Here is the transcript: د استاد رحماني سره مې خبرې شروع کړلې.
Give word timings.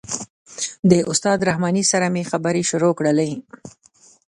د 0.89 0.91
استاد 1.11 1.39
رحماني 1.49 1.83
سره 1.91 2.05
مې 2.13 2.23
خبرې 2.31 2.63
شروع 2.69 2.93
کړلې. 2.99 3.31